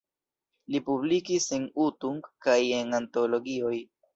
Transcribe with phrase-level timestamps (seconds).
[0.75, 3.79] Li publikis en Utunk kaj en antologioj.